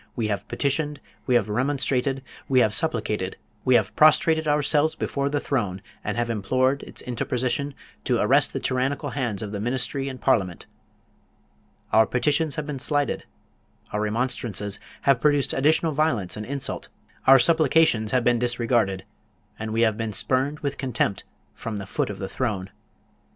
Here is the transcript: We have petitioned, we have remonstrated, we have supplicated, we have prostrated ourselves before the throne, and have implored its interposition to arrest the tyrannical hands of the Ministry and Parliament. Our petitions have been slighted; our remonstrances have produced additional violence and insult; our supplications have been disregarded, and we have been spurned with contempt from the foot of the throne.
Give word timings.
We 0.15 0.29
have 0.29 0.47
petitioned, 0.47 0.99
we 1.27 1.35
have 1.35 1.47
remonstrated, 1.47 2.23
we 2.49 2.59
have 2.61 2.73
supplicated, 2.73 3.35
we 3.63 3.75
have 3.75 3.95
prostrated 3.95 4.47
ourselves 4.47 4.95
before 4.95 5.29
the 5.29 5.39
throne, 5.39 5.79
and 6.03 6.17
have 6.17 6.27
implored 6.27 6.81
its 6.81 7.03
interposition 7.03 7.75
to 8.05 8.17
arrest 8.17 8.51
the 8.51 8.59
tyrannical 8.59 9.11
hands 9.11 9.43
of 9.43 9.51
the 9.51 9.59
Ministry 9.59 10.09
and 10.09 10.19
Parliament. 10.19 10.65
Our 11.93 12.07
petitions 12.07 12.55
have 12.55 12.65
been 12.65 12.79
slighted; 12.79 13.25
our 13.93 14.01
remonstrances 14.01 14.79
have 15.01 15.21
produced 15.21 15.53
additional 15.53 15.91
violence 15.91 16.35
and 16.35 16.47
insult; 16.47 16.89
our 17.27 17.37
supplications 17.37 18.11
have 18.11 18.23
been 18.23 18.39
disregarded, 18.39 19.05
and 19.59 19.69
we 19.71 19.81
have 19.81 19.97
been 19.97 20.13
spurned 20.13 20.61
with 20.61 20.79
contempt 20.79 21.25
from 21.53 21.75
the 21.77 21.85
foot 21.85 22.09
of 22.09 22.17
the 22.17 22.27
throne. 22.27 22.71